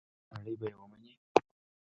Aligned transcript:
آیا 0.35 0.39
نړۍ 0.43 0.53
به 0.59 0.65
یې 0.69 0.75
ومني؟ 0.79 1.13